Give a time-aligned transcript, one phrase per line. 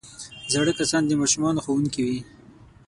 [0.53, 2.19] زاړه کسان د ماشومانو ښوونکي وي